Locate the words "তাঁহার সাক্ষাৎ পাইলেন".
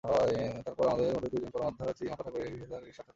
2.71-3.09